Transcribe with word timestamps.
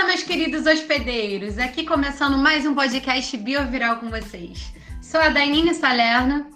Fala, 0.00 0.12
meus 0.12 0.22
queridos 0.22 0.64
hospedeiros! 0.64 1.58
Aqui 1.58 1.84
começando 1.84 2.38
mais 2.38 2.64
um 2.64 2.74
podcast 2.74 3.36
Bioviral 3.36 3.98
com 3.98 4.08
vocês. 4.08 4.72
Sou 5.02 5.20
a 5.20 5.28
Dainine 5.28 5.74
Salerno. 5.74 6.46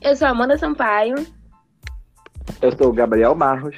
Eu 0.00 0.16
sou 0.16 0.26
a 0.26 0.30
Amanda 0.30 0.56
Sampaio. 0.56 1.14
Eu 2.62 2.74
sou 2.78 2.88
o 2.88 2.92
Gabriel 2.94 3.34
Marros. 3.34 3.76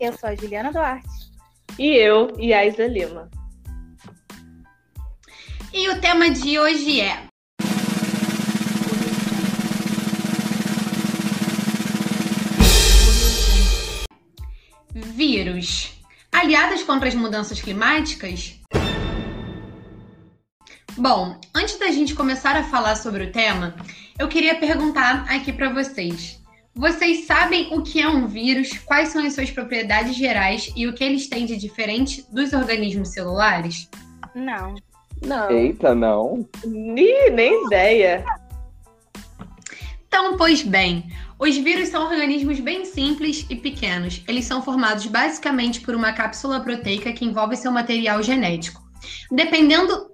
Eu 0.00 0.12
sou 0.14 0.30
a 0.30 0.34
Juliana 0.34 0.72
Duarte. 0.72 1.06
E 1.78 1.94
eu, 1.96 2.36
Yaisa 2.36 2.88
Lima. 2.88 3.30
E 5.72 5.88
o 5.90 6.00
tema 6.00 6.28
de 6.28 6.58
hoje 6.58 7.02
é 7.02 7.28
Vírus. 14.92 16.03
Aliadas 16.34 16.82
contra 16.82 17.08
as 17.08 17.14
mudanças 17.14 17.60
climáticas? 17.60 18.60
Bom, 20.96 21.38
antes 21.54 21.78
da 21.78 21.86
gente 21.92 22.12
começar 22.12 22.56
a 22.56 22.64
falar 22.64 22.96
sobre 22.96 23.22
o 23.22 23.32
tema, 23.32 23.76
eu 24.18 24.26
queria 24.26 24.56
perguntar 24.56 25.26
aqui 25.32 25.52
para 25.52 25.72
vocês. 25.72 26.42
Vocês 26.74 27.26
sabem 27.26 27.72
o 27.72 27.82
que 27.82 28.00
é 28.00 28.08
um 28.08 28.26
vírus, 28.26 28.76
quais 28.78 29.10
são 29.10 29.24
as 29.24 29.32
suas 29.32 29.48
propriedades 29.48 30.16
gerais 30.16 30.72
e 30.74 30.88
o 30.88 30.92
que 30.92 31.04
eles 31.04 31.28
têm 31.28 31.46
de 31.46 31.56
diferente 31.56 32.26
dos 32.32 32.52
organismos 32.52 33.10
celulares? 33.10 33.88
Não. 34.34 34.74
Não. 35.24 35.50
Eita, 35.52 35.94
não. 35.94 36.48
Ih, 36.64 37.30
nem 37.30 37.64
ideia. 37.66 38.24
Então, 40.08 40.36
pois 40.36 40.62
bem, 40.62 41.08
os 41.38 41.56
vírus 41.56 41.88
são 41.88 42.04
organismos 42.04 42.60
bem 42.60 42.84
simples 42.84 43.44
e 43.50 43.56
pequenos. 43.56 44.22
Eles 44.28 44.44
são 44.44 44.62
formados 44.62 45.06
basicamente 45.06 45.80
por 45.80 45.94
uma 45.94 46.12
cápsula 46.12 46.60
proteica 46.60 47.12
que 47.12 47.24
envolve 47.24 47.56
seu 47.56 47.72
material 47.72 48.22
genético. 48.22 48.82
Dependendo 49.30 50.10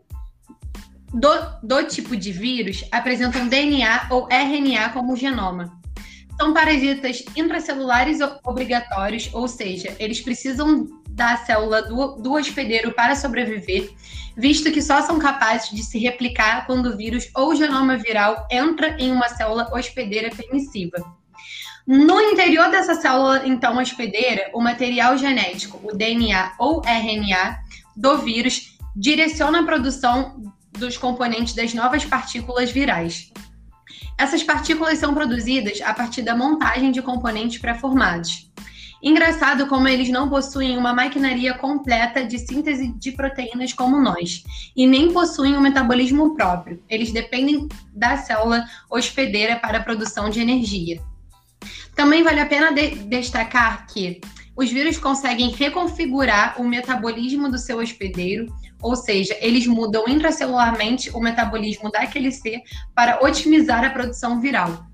do, 1.13 1.31
do 1.63 1.85
tipo 1.85 2.17
de 2.17 2.33
vírus, 2.33 2.85
apresentam 2.91 3.49
DNA 3.49 4.09
ou 4.11 4.29
RNA 4.31 4.91
como 4.91 5.17
genoma. 5.17 5.79
São 6.39 6.55
parasitas 6.55 7.23
intracelulares 7.37 8.19
obrigatórios, 8.45 9.29
ou 9.35 9.47
seja, 9.47 9.95
eles 9.99 10.21
precisam 10.21 10.87
da 11.11 11.37
célula 11.37 11.83
do, 11.83 12.17
do 12.17 12.33
hospedeiro 12.33 12.93
para 12.93 13.15
sobreviver, 13.15 13.91
visto 14.37 14.71
que 14.71 14.81
só 14.81 15.03
são 15.03 15.19
capazes 15.19 15.71
de 15.71 15.83
se 15.83 15.99
replicar 15.99 16.67
quando 16.67 16.87
o 16.87 16.97
vírus 16.97 17.31
ou 17.35 17.55
genoma 17.55 17.97
viral 17.97 18.47
entra 18.51 18.97
em 18.99 19.13
uma 19.13 19.29
célula 19.29 19.69
hospedeira 19.73 20.31
permissiva. 20.31 20.97
No 21.87 22.21
interior 22.21 22.71
dessa 22.71 22.95
célula, 22.95 23.47
então, 23.47 23.79
hospedeira, 23.79 24.51
o 24.55 24.61
material 24.61 25.17
genético, 25.19 25.81
o 25.83 25.97
DNA 25.97 26.53
ou 26.59 26.83
RNA 26.83 27.59
do 27.97 28.19
vírus, 28.19 28.79
direciona 28.95 29.61
a 29.61 29.65
produção 29.65 30.55
dos 30.73 30.97
componentes 30.97 31.55
das 31.55 31.75
novas 31.75 32.05
partículas 32.05 32.71
virais. 32.71 33.33
Essas 34.17 34.43
partículas 34.43 34.99
são 34.99 35.15
produzidas 35.15 35.81
a 35.81 35.93
partir 35.95 36.23
da 36.23 36.37
montagem 36.37 36.93
de 36.93 37.03
componentes 37.03 37.59
pré-formados. 37.59 38.51
Engraçado 39.03 39.67
como 39.67 39.89
eles 39.89 40.11
não 40.11 40.29
possuem 40.29 40.77
uma 40.77 40.93
maquinaria 40.93 41.55
completa 41.55 42.25
de 42.25 42.39
síntese 42.39 42.93
de 42.93 43.13
proteínas 43.13 43.73
como 43.73 43.99
nós, 43.99 44.45
e 44.77 44.87
nem 44.87 45.11
possuem 45.13 45.57
um 45.57 45.61
metabolismo 45.61 46.35
próprio. 46.35 46.83
Eles 46.89 47.11
dependem 47.11 47.67
da 47.95 48.19
célula 48.19 48.65
hospedeira 48.91 49.57
para 49.57 49.79
a 49.79 49.83
produção 49.83 50.29
de 50.29 50.41
energia. 50.41 51.01
Também 51.95 52.23
vale 52.23 52.41
a 52.41 52.47
pena 52.47 52.73
de 52.73 52.91
destacar 52.91 53.87
que 53.87 54.21
os 54.55 54.71
vírus 54.71 54.99
conseguem 54.99 55.51
reconfigurar 55.51 56.61
o 56.61 56.69
metabolismo 56.69 57.51
do 57.51 57.57
seu 57.57 57.79
hospedeiro, 57.79 58.55
ou 58.83 58.95
seja, 58.95 59.35
eles 59.41 59.67
mudam 59.67 60.05
intracelularmente 60.07 61.11
o 61.11 61.21
metabolismo 61.21 61.91
daquele 61.91 62.31
ser 62.31 62.61
para 62.95 63.25
otimizar 63.25 63.83
a 63.83 63.91
produção 63.91 64.41
viral. 64.41 64.90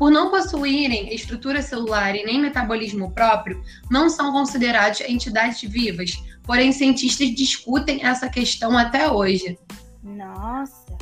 Por 0.00 0.10
não 0.10 0.30
possuírem 0.30 1.14
estrutura 1.14 1.60
celular 1.60 2.16
e 2.16 2.24
nem 2.24 2.40
metabolismo 2.40 3.12
próprio, 3.12 3.62
não 3.90 4.08
são 4.08 4.32
considerados 4.32 5.02
entidades 5.02 5.60
vivas, 5.60 6.12
porém 6.42 6.72
cientistas 6.72 7.34
discutem 7.34 8.02
essa 8.02 8.26
questão 8.26 8.78
até 8.78 9.10
hoje. 9.12 9.58
Nossa, 10.02 10.96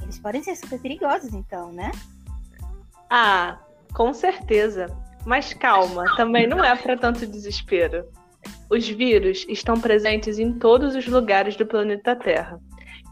eles 0.00 0.18
podem 0.18 0.42
ser 0.42 0.56
super 0.56 0.80
perigosos 0.80 1.34
então, 1.34 1.72
né? 1.72 1.92
Ah, 3.10 3.58
com 3.92 4.14
certeza. 4.14 4.86
Mas 5.26 5.52
calma, 5.52 6.06
também 6.16 6.46
não 6.46 6.64
é 6.64 6.74
para 6.74 6.96
tanto 6.96 7.26
desespero. 7.26 8.08
Os 8.70 8.88
vírus 8.88 9.44
estão 9.46 9.78
presentes 9.78 10.38
em 10.38 10.58
todos 10.58 10.94
os 10.94 11.06
lugares 11.06 11.54
do 11.54 11.66
planeta 11.66 12.16
Terra. 12.16 12.58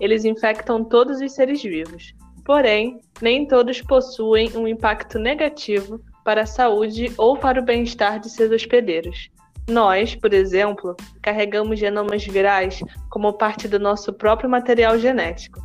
Eles 0.00 0.24
infectam 0.24 0.82
todos 0.82 1.20
os 1.20 1.34
seres 1.34 1.62
vivos. 1.62 2.14
Porém, 2.44 3.00
nem 3.20 3.46
todos 3.46 3.80
possuem 3.82 4.56
um 4.56 4.66
impacto 4.66 5.18
negativo 5.18 6.00
para 6.24 6.42
a 6.42 6.46
saúde 6.46 7.12
ou 7.16 7.36
para 7.36 7.60
o 7.60 7.64
bem-estar 7.64 8.18
de 8.20 8.30
seus 8.30 8.50
hospedeiros. 8.50 9.30
Nós, 9.68 10.14
por 10.14 10.32
exemplo, 10.32 10.96
carregamos 11.22 11.78
genomas 11.78 12.24
virais 12.24 12.80
como 13.08 13.32
parte 13.32 13.68
do 13.68 13.78
nosso 13.78 14.12
próprio 14.12 14.50
material 14.50 14.98
genético. 14.98 15.60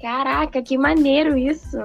Caraca, 0.00 0.62
que 0.62 0.76
maneiro 0.76 1.36
isso! 1.36 1.78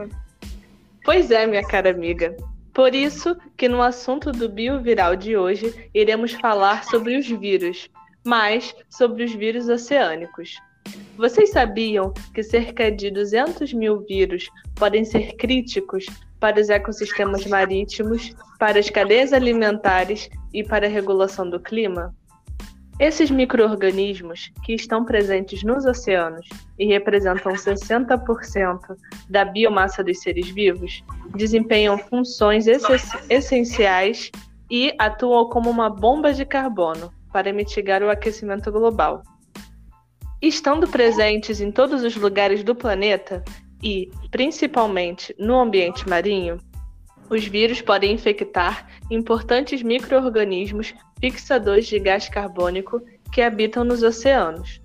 Pois 1.03 1.31
é, 1.31 1.47
minha 1.47 1.63
cara 1.63 1.89
amiga. 1.89 2.35
Por 2.73 2.93
isso 2.93 3.35
que 3.57 3.67
no 3.67 3.81
assunto 3.81 4.31
do 4.31 4.47
bioviral 4.47 5.15
de 5.15 5.35
hoje 5.35 5.89
iremos 5.93 6.33
falar 6.33 6.83
sobre 6.85 7.17
os 7.17 7.27
vírus, 7.27 7.89
mas 8.23 8.75
sobre 8.89 9.23
os 9.23 9.33
vírus 9.33 9.67
oceânicos. 9.67 10.55
Vocês 11.17 11.51
sabiam 11.51 12.13
que 12.33 12.41
cerca 12.41 12.91
de 12.91 13.11
200 13.11 13.73
mil 13.73 13.99
vírus 14.01 14.49
podem 14.75 15.05
ser 15.05 15.35
críticos 15.35 16.05
para 16.39 16.59
os 16.59 16.69
ecossistemas 16.69 17.45
marítimos, 17.45 18.33
para 18.57 18.79
as 18.79 18.89
cadeias 18.89 19.31
alimentares 19.31 20.29
e 20.51 20.63
para 20.63 20.87
a 20.87 20.89
regulação 20.89 21.47
do 21.47 21.59
clima? 21.59 22.15
Esses 22.99 23.31
microorganismos, 23.31 24.51
que 24.63 24.73
estão 24.73 25.05
presentes 25.05 25.63
nos 25.63 25.85
oceanos 25.85 26.47
e 26.77 26.85
representam 26.85 27.53
60% 27.53 28.79
da 29.29 29.45
biomassa 29.45 30.03
dos 30.03 30.19
seres 30.21 30.49
vivos, 30.49 31.03
desempenham 31.35 31.97
funções 31.97 32.65
essenciais 33.29 34.31
e 34.69 34.93
atuam 34.99 35.49
como 35.49 35.69
uma 35.69 35.89
bomba 35.89 36.33
de 36.33 36.45
carbono 36.45 37.11
para 37.31 37.51
mitigar 37.53 38.03
o 38.03 38.09
aquecimento 38.09 38.71
global. 38.71 39.23
Estando 40.41 40.87
presentes 40.87 41.61
em 41.61 41.71
todos 41.71 42.03
os 42.03 42.15
lugares 42.15 42.63
do 42.63 42.73
planeta 42.73 43.43
e, 43.81 44.09
principalmente, 44.31 45.35
no 45.37 45.59
ambiente 45.59 46.09
marinho, 46.09 46.57
os 47.29 47.45
vírus 47.45 47.79
podem 47.79 48.11
infectar 48.11 48.87
importantes 49.09 49.83
microorganismos 49.83 50.95
fixadores 51.19 51.85
de 51.85 51.99
gás 51.99 52.27
carbônico 52.27 53.01
que 53.31 53.41
habitam 53.41 53.83
nos 53.83 54.01
oceanos. 54.01 54.81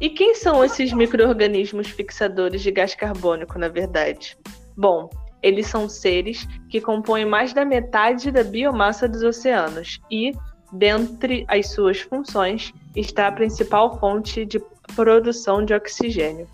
E 0.00 0.10
quem 0.10 0.34
são 0.34 0.62
esses 0.62 0.92
microorganismos 0.92 1.88
fixadores 1.88 2.60
de 2.60 2.70
gás 2.70 2.94
carbônico, 2.94 3.58
na 3.58 3.68
verdade? 3.68 4.36
Bom, 4.76 5.08
eles 5.42 5.66
são 5.66 5.88
seres 5.88 6.46
que 6.68 6.80
compõem 6.80 7.24
mais 7.24 7.52
da 7.52 7.64
metade 7.64 8.30
da 8.30 8.44
biomassa 8.44 9.08
dos 9.08 9.22
oceanos 9.22 10.00
e, 10.10 10.32
dentre 10.74 11.44
as 11.48 11.70
suas 11.70 12.00
funções, 12.00 12.72
está 12.94 13.28
a 13.28 13.32
principal 13.32 13.98
fonte 13.98 14.44
de 14.44 14.60
produção 14.94 15.64
de 15.64 15.72
oxigênio. 15.72 16.48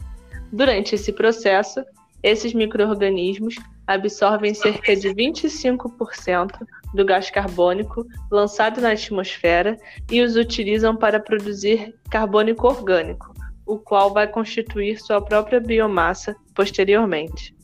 Durante 0.52 0.94
esse 0.94 1.12
processo, 1.12 1.82
esses 2.22 2.52
microorganismos 2.52 3.54
absorvem 3.86 4.54
cerca 4.54 4.94
de 4.94 5.08
25% 5.08 6.66
do 6.94 7.04
gás 7.04 7.30
carbônico 7.30 8.06
lançado 8.30 8.80
na 8.80 8.92
atmosfera 8.92 9.76
e 10.10 10.22
os 10.22 10.36
utilizam 10.36 10.94
para 10.94 11.18
produzir 11.18 11.94
carbônico 12.10 12.68
orgânico, 12.68 13.32
o 13.66 13.78
qual 13.78 14.12
vai 14.12 14.26
constituir 14.26 15.00
sua 15.00 15.20
própria 15.20 15.60
biomassa 15.60 16.36
posteriormente. 16.54 17.54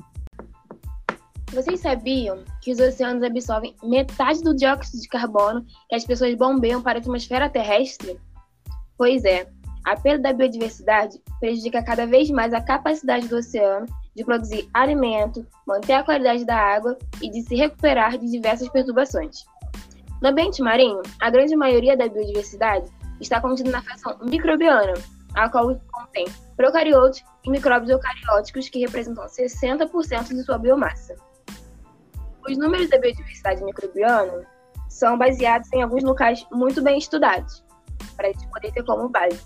Vocês 1.57 1.81
sabiam 1.81 2.45
que 2.61 2.71
os 2.71 2.79
oceanos 2.79 3.23
absorvem 3.23 3.75
metade 3.83 4.43
do 4.43 4.55
dióxido 4.55 5.01
de 5.01 5.09
carbono 5.09 5.65
que 5.89 5.97
as 5.97 6.05
pessoas 6.05 6.35
bombeiam 6.35 6.83
para 6.83 6.99
a 6.99 7.01
atmosfera 7.01 7.49
terrestre? 7.49 8.21
Pois 8.99 9.25
é, 9.25 9.49
a 9.83 9.97
perda 9.97 10.25
da 10.25 10.33
biodiversidade 10.35 11.19
prejudica 11.41 11.83
cada 11.83 12.07
vez 12.07 12.29
mais 12.29 12.53
a 12.53 12.61
capacidade 12.61 13.27
do 13.27 13.39
oceano 13.39 13.87
de 14.15 14.23
produzir 14.23 14.69
alimento, 14.75 15.47
manter 15.67 15.95
a 15.95 16.03
qualidade 16.03 16.45
da 16.45 16.59
água 16.59 16.99
e 17.23 17.31
de 17.31 17.41
se 17.41 17.55
recuperar 17.55 18.19
de 18.19 18.31
diversas 18.31 18.69
perturbações. 18.69 19.47
No 20.21 20.29
ambiente 20.29 20.61
marinho, 20.61 21.01
a 21.23 21.31
grande 21.31 21.57
maioria 21.57 21.97
da 21.97 22.07
biodiversidade 22.07 22.87
está 23.19 23.41
contida 23.41 23.71
na 23.71 23.81
fração 23.81 24.15
microbiana, 24.21 24.93
a 25.35 25.49
qual 25.49 25.75
contém 25.91 26.27
procariotos 26.55 27.25
e 27.47 27.51
micróbios 27.51 27.89
eucarióticos 27.89 28.69
que 28.69 28.81
representam 28.81 29.25
60% 29.25 30.29
de 30.35 30.43
sua 30.43 30.59
biomassa. 30.59 31.15
Os 32.49 32.57
números 32.57 32.89
da 32.89 32.99
biodiversidade 32.99 33.65
microbiana 33.65 34.47
são 34.89 35.19
baseados 35.19 35.73
em 35.73 35.83
alguns 35.83 36.03
locais 36.03 36.47
muito 36.53 36.83
bem 36.83 36.99
estudados. 36.99 37.65
para 38.17 38.29
a 38.29 38.33
gente 38.33 38.49
poder 38.49 38.73
ter 38.73 38.85
como 38.85 39.09
base. 39.09 39.41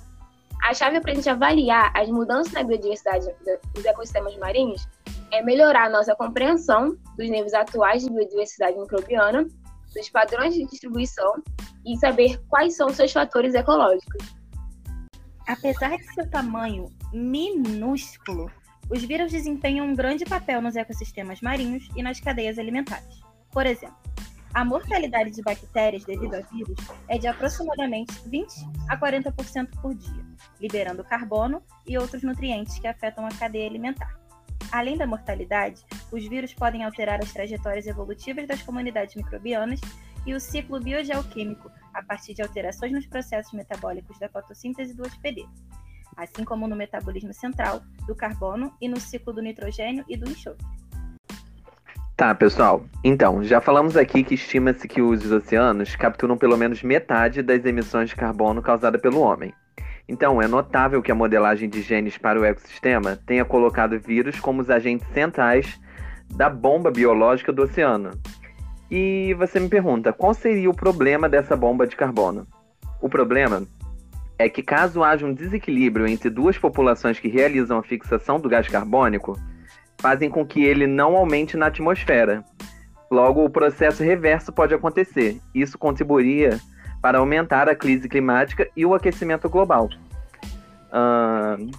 A 0.64 0.74
chave 0.74 1.00
para 1.00 1.12
a 1.12 1.14
gente 1.14 1.28
avaliar 1.28 1.90
as 1.96 2.08
mudanças 2.08 2.52
na 2.52 2.62
biodiversidade 2.62 3.26
dos 3.74 3.84
ecossistemas 3.84 4.36
marinhos 4.36 4.86
é 5.32 5.42
melhorar 5.42 5.86
a 5.86 5.90
nossa 5.90 6.14
compreensão 6.14 6.96
dos 7.16 7.28
níveis 7.28 7.54
atuais 7.54 8.02
de 8.02 8.10
biodiversidade 8.10 8.78
microbiana, 8.78 9.48
dos 9.94 10.10
padrões 10.10 10.54
de 10.54 10.66
distribuição 10.66 11.42
e 11.84 11.96
saber 11.98 12.40
quais 12.48 12.76
são 12.76 12.90
seus 12.90 13.12
fatores 13.12 13.54
ecológicos. 13.54 14.24
Apesar 15.48 15.96
de 15.96 16.14
seu 16.14 16.28
tamanho 16.30 16.86
minúsculo, 17.12 18.50
os 18.90 19.04
vírus 19.04 19.30
desempenham 19.30 19.86
um 19.86 19.94
grande 19.94 20.24
papel 20.24 20.60
nos 20.60 20.74
ecossistemas 20.74 21.40
marinhos 21.40 21.88
e 21.96 22.02
nas 22.02 22.18
cadeias 22.18 22.58
alimentares. 22.58 23.20
Por 23.52 23.64
exemplo, 23.64 23.96
a 24.52 24.64
mortalidade 24.64 25.30
de 25.30 25.42
bactérias 25.42 26.04
devido 26.04 26.34
a 26.34 26.40
vírus 26.40 26.76
é 27.08 27.16
de 27.16 27.28
aproximadamente 27.28 28.12
20 28.26 28.52
a 28.88 28.98
40% 28.98 29.80
por 29.80 29.94
dia, 29.94 30.26
liberando 30.60 31.04
carbono 31.04 31.62
e 31.86 31.96
outros 31.96 32.24
nutrientes 32.24 32.78
que 32.80 32.88
afetam 32.88 33.24
a 33.24 33.28
cadeia 33.28 33.68
alimentar. 33.68 34.18
Além 34.72 34.96
da 34.96 35.06
mortalidade, 35.06 35.84
os 36.10 36.26
vírus 36.26 36.52
podem 36.52 36.84
alterar 36.84 37.20
as 37.22 37.32
trajetórias 37.32 37.86
evolutivas 37.86 38.46
das 38.46 38.60
comunidades 38.62 39.14
microbianas 39.14 39.80
e 40.26 40.34
o 40.34 40.40
ciclo 40.40 40.80
biogeoquímico 40.80 41.70
a 41.94 42.02
partir 42.02 42.34
de 42.34 42.42
alterações 42.42 42.92
nos 42.92 43.06
processos 43.06 43.52
metabólicos 43.52 44.18
da 44.18 44.28
fotossíntese 44.28 44.94
do 44.94 45.02
hospedeiro, 45.02 45.50
assim 46.20 46.44
como 46.44 46.68
no 46.68 46.76
metabolismo 46.76 47.32
central 47.32 47.80
do 48.06 48.14
carbono 48.14 48.72
e 48.80 48.88
no 48.88 49.00
ciclo 49.00 49.32
do 49.32 49.42
nitrogênio 49.42 50.04
e 50.08 50.16
do 50.16 50.28
enxofre. 50.30 50.64
Tá, 52.16 52.34
pessoal. 52.34 52.84
Então, 53.02 53.42
já 53.42 53.62
falamos 53.62 53.96
aqui 53.96 54.22
que 54.22 54.34
estima-se 54.34 54.86
que 54.86 55.00
os 55.00 55.32
oceanos 55.32 55.96
capturam 55.96 56.36
pelo 56.36 56.54
menos 56.54 56.82
metade 56.82 57.42
das 57.42 57.64
emissões 57.64 58.10
de 58.10 58.16
carbono 58.16 58.60
causadas 58.60 59.00
pelo 59.00 59.20
homem. 59.20 59.54
Então, 60.06 60.42
é 60.42 60.46
notável 60.46 61.00
que 61.00 61.10
a 61.10 61.14
modelagem 61.14 61.68
de 61.68 61.80
genes 61.80 62.18
para 62.18 62.38
o 62.38 62.44
ecossistema 62.44 63.18
tenha 63.24 63.44
colocado 63.44 63.98
vírus 63.98 64.38
como 64.38 64.60
os 64.60 64.68
agentes 64.68 65.08
centrais 65.14 65.80
da 66.28 66.50
bomba 66.50 66.90
biológica 66.90 67.52
do 67.52 67.62
oceano. 67.62 68.10
E 68.90 69.34
você 69.38 69.58
me 69.58 69.68
pergunta, 69.68 70.12
qual 70.12 70.34
seria 70.34 70.68
o 70.68 70.74
problema 70.74 71.26
dessa 71.28 71.56
bomba 71.56 71.86
de 71.86 71.96
carbono? 71.96 72.46
O 73.00 73.08
problema 73.08 73.62
é 74.40 74.48
que 74.48 74.62
caso 74.62 75.04
haja 75.04 75.26
um 75.26 75.34
desequilíbrio 75.34 76.06
entre 76.06 76.30
duas 76.30 76.56
populações 76.56 77.20
que 77.20 77.28
realizam 77.28 77.76
a 77.76 77.82
fixação 77.82 78.40
do 78.40 78.48
gás 78.48 78.66
carbônico, 78.66 79.38
fazem 79.98 80.30
com 80.30 80.46
que 80.46 80.64
ele 80.64 80.86
não 80.86 81.14
aumente 81.14 81.58
na 81.58 81.66
atmosfera. 81.66 82.42
Logo, 83.10 83.44
o 83.44 83.50
processo 83.50 84.02
reverso 84.02 84.50
pode 84.50 84.72
acontecer. 84.72 85.38
Isso 85.54 85.76
contribuiria 85.76 86.58
para 87.02 87.18
aumentar 87.18 87.68
a 87.68 87.74
crise 87.74 88.08
climática 88.08 88.66
e 88.74 88.86
o 88.86 88.94
aquecimento 88.94 89.46
global. 89.46 89.90
Uh, 90.88 91.70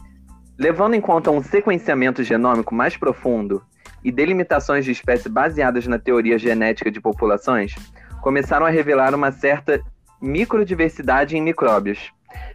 levando 0.55 0.93
em 0.93 1.01
conta 1.01 1.31
um 1.31 1.41
sequenciamento 1.41 2.23
genômico 2.23 2.75
mais 2.75 2.95
profundo 2.95 3.63
e 4.03 4.11
delimitações 4.11 4.85
de 4.85 4.91
espécies 4.91 5.25
baseadas 5.25 5.87
na 5.87 5.97
teoria 5.97 6.37
genética 6.37 6.91
de 6.91 7.01
populações, 7.01 7.73
começaram 8.21 8.67
a 8.67 8.69
revelar 8.69 9.15
uma 9.15 9.31
certa 9.31 9.81
microdiversidade 10.21 11.35
em 11.35 11.41
micróbios, 11.41 12.11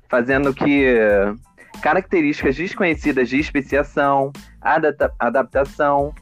fazendo 0.08 0.54
que 0.54 0.96
características 1.80 2.56
desconhecidas 2.56 3.28
de 3.28 3.38
especiação, 3.38 4.32
adaptação, 5.18 6.14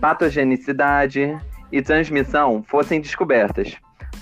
patogenicidade 0.00 1.36
e 1.70 1.82
transmissão 1.82 2.62
fossem 2.62 3.00
descobertas. 3.00 3.76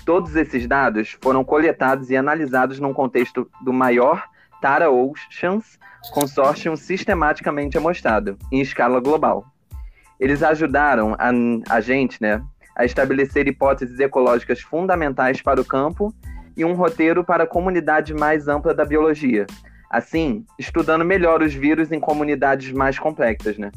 Todos 0.05 0.35
esses 0.35 0.65
dados 0.65 1.17
foram 1.21 1.43
coletados 1.43 2.09
e 2.09 2.15
analisados 2.15 2.79
num 2.79 2.93
contexto 2.93 3.49
do 3.61 3.71
maior 3.71 4.23
Tara 4.61 4.89
Oceans 4.89 5.79
Consortium 6.13 6.75
sistematicamente 6.75 7.77
amostrado, 7.77 8.37
em 8.51 8.59
escala 8.59 8.99
global. 8.99 9.45
Eles 10.19 10.41
ajudaram 10.41 11.15
a, 11.19 11.31
a 11.75 11.79
gente 11.81 12.19
né, 12.21 12.43
a 12.75 12.85
estabelecer 12.85 13.47
hipóteses 13.47 13.99
ecológicas 13.99 14.61
fundamentais 14.61 15.41
para 15.41 15.61
o 15.61 15.65
campo 15.65 16.13
e 16.61 16.65
um 16.65 16.73
roteiro 16.73 17.23
para 17.23 17.43
a 17.43 17.47
comunidade 17.47 18.13
mais 18.13 18.47
ampla 18.47 18.73
da 18.73 18.85
biologia, 18.85 19.45
Assim, 19.91 20.45
estudando 20.57 21.03
melhor 21.03 21.41
os 21.41 21.53
vírus 21.53 21.91
em 21.91 21.99
comunidades 21.99 22.71
mais 22.71 22.97
complexas, 22.97 23.57
né? 23.57 23.69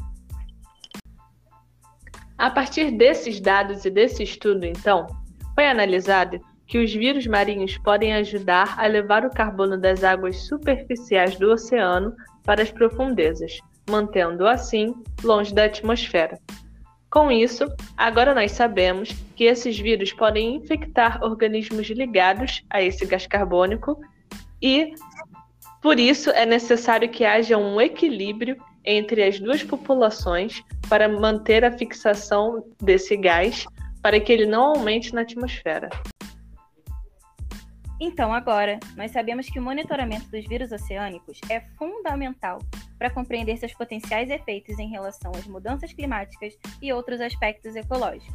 A 2.37 2.49
partir 2.49 2.91
desses 2.91 3.41
dados 3.41 3.83
e 3.83 3.89
desse 3.89 4.23
estudo, 4.23 4.65
então, 4.65 5.07
foi 5.53 5.67
analisado 5.67 6.39
que 6.67 6.81
os 6.81 6.93
vírus 6.93 7.27
marinhos 7.27 7.77
podem 7.79 8.13
ajudar 8.13 8.79
a 8.79 8.87
levar 8.87 9.25
o 9.25 9.29
carbono 9.29 9.77
das 9.77 10.05
águas 10.05 10.47
superficiais 10.47 11.37
do 11.37 11.51
oceano 11.51 12.15
para 12.45 12.63
as 12.63 12.71
profundezas, 12.71 13.59
mantendo-o 13.89 14.47
assim 14.47 14.95
longe 15.21 15.53
da 15.53 15.65
atmosfera. 15.65 16.39
Com 17.15 17.31
isso, 17.31 17.63
agora 17.95 18.35
nós 18.35 18.51
sabemos 18.51 19.09
que 19.37 19.45
esses 19.45 19.79
vírus 19.79 20.11
podem 20.11 20.57
infectar 20.57 21.23
organismos 21.23 21.87
ligados 21.87 22.61
a 22.69 22.81
esse 22.81 23.05
gás 23.05 23.25
carbônico 23.25 23.97
e 24.61 24.93
por 25.81 25.97
isso, 25.97 26.29
é 26.31 26.45
necessário 26.45 27.07
que 27.07 27.23
haja 27.23 27.57
um 27.57 27.79
equilíbrio 27.79 28.57
entre 28.83 29.23
as 29.23 29.39
duas 29.39 29.63
populações 29.63 30.61
para 30.89 31.07
manter 31.07 31.63
a 31.63 31.71
fixação 31.71 32.65
desse 32.81 33.15
gás, 33.15 33.65
para 34.01 34.19
que 34.19 34.33
ele 34.33 34.45
não 34.45 34.75
aumente 34.75 35.13
na 35.13 35.21
atmosfera. 35.21 35.89
Então, 38.01 38.33
agora, 38.33 38.77
nós 38.97 39.11
sabemos 39.11 39.47
que 39.47 39.57
o 39.57 39.63
monitoramento 39.63 40.29
dos 40.29 40.45
vírus 40.45 40.69
oceânicos 40.73 41.39
é 41.49 41.61
fundamental 41.77 42.59
para 42.97 43.09
compreender 43.09 43.57
seus 43.57 43.73
potenciais 43.73 44.29
efeitos 44.29 44.77
em 44.79 44.89
relação 44.89 45.31
às 45.31 45.45
mudanças 45.45 45.93
climáticas 45.93 46.57
e 46.81 46.91
outros 46.91 47.21
aspectos 47.21 47.75
ecológicos. 47.75 48.33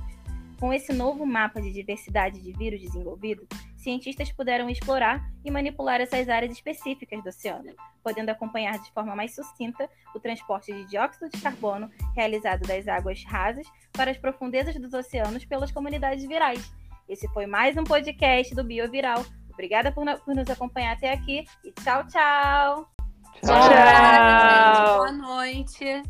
Com 0.61 0.75
esse 0.75 0.93
novo 0.93 1.25
mapa 1.25 1.59
de 1.59 1.73
diversidade 1.73 2.39
de 2.39 2.53
vírus 2.53 2.83
desenvolvido, 2.83 3.49
cientistas 3.79 4.31
puderam 4.31 4.69
explorar 4.69 5.27
e 5.43 5.51
manipular 5.51 6.03
essas 6.03 6.29
áreas 6.29 6.53
específicas 6.53 7.23
do 7.23 7.31
oceano, 7.31 7.75
podendo 8.03 8.29
acompanhar 8.29 8.79
de 8.79 8.93
forma 8.93 9.17
mais 9.17 9.35
sucinta 9.35 9.89
o 10.15 10.21
transporte 10.21 10.71
de 10.71 10.85
dióxido 10.85 11.31
de 11.31 11.41
carbono 11.41 11.91
realizado 12.15 12.69
das 12.69 12.87
águas 12.87 13.25
rasas 13.25 13.67
para 13.91 14.11
as 14.11 14.19
profundezas 14.19 14.79
dos 14.79 14.93
oceanos 14.93 15.47
pelas 15.47 15.73
comunidades 15.73 16.29
virais. 16.29 16.71
Esse 17.09 17.27
foi 17.29 17.47
mais 17.47 17.75
um 17.79 17.85
podcast 17.85 18.55
do 18.55 18.63
Bioviral. 18.63 19.25
Obrigada 19.51 19.91
por, 19.91 20.05
nos 20.05 20.51
acompanhar 20.51 20.93
até 20.93 21.11
aqui 21.11 21.45
e 21.65 21.73
tchau, 21.73 22.07
tchau! 22.07 23.00
Tchau. 23.45 23.69
Tchau. 23.69 24.97
Boa 24.97 25.13
noite. 25.13 26.03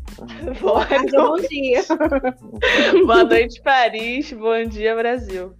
Boa 0.59 0.85
noite. 0.89 1.11
Bom 1.11 1.35
dia. 1.47 1.81
Boa 3.05 3.23
noite, 3.23 3.61
Paris. 3.61 4.33
Bom 4.33 4.65
dia, 4.65 4.95
Brasil. 4.95 5.55